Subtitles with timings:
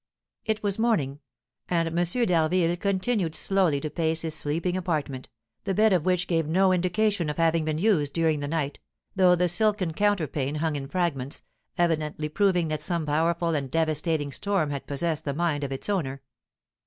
[0.45, 1.19] It was morning;
[1.69, 2.25] and M.
[2.25, 5.29] d'Harville continued slowly to pace his sleeping apartment,
[5.63, 8.79] the bed of which gave no indication of having been used during the night,
[9.15, 11.43] though the silken counterpane hung in fragments,
[11.77, 16.23] evidently proving that some powerful and devastating storm had possessed the mind of its owner.